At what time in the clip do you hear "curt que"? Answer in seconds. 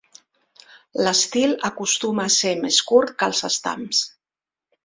2.93-3.31